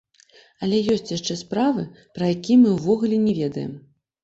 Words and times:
Але 0.67 0.79
ёсць 0.93 1.11
яшчэ 1.17 1.37
справы, 1.43 1.85
пра 2.17 2.31
якія 2.39 2.59
мы 2.65 2.75
ўвогуле 2.79 3.23
не 3.29 3.39
ведаем. 3.45 3.79